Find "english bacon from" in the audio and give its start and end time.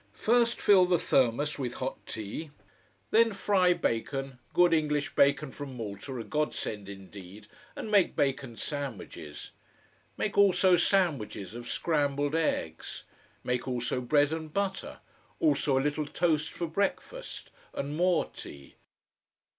4.73-5.77